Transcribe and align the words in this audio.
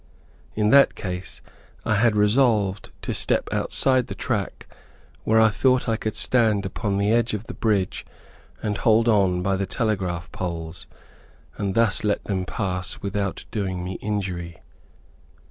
In 0.55 0.71
that 0.71 0.95
case 0.95 1.43
I 1.85 1.93
had 1.93 2.15
resolved 2.15 2.89
to 3.03 3.13
step 3.13 3.47
outside 3.51 4.07
the 4.07 4.15
track 4.15 4.65
where 5.25 5.39
I 5.39 5.49
thought 5.49 5.87
I 5.87 5.95
could 5.95 6.15
stand 6.15 6.65
upon 6.65 6.97
the 6.97 7.11
edge 7.11 7.35
of 7.35 7.43
the 7.43 7.53
bridge 7.53 8.03
and 8.63 8.77
hold 8.79 9.07
on 9.07 9.43
by 9.43 9.55
the 9.55 9.67
telegraph 9.67 10.31
poles, 10.31 10.87
and 11.55 11.75
thus 11.75 12.03
let 12.03 12.23
them 12.23 12.45
pass 12.45 13.03
without 13.03 13.45
doing 13.51 13.83
me 13.83 13.99
injury. 14.01 14.63